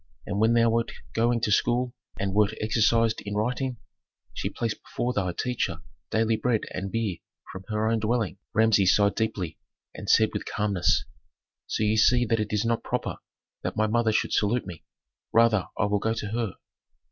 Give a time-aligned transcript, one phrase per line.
[0.25, 3.77] And when thou wert going to school and wert exercised in writing,
[4.33, 7.17] she placed before thy teacher daily bread and beer
[7.51, 8.55] from her own dwelling." Authentic.
[8.55, 9.59] Rameses sighed deeply
[9.93, 11.05] and said with calmness,
[11.67, 13.17] "So ye see that it is not proper
[13.61, 14.83] that my mother should salute me.
[15.31, 16.53] Rather I will go to her."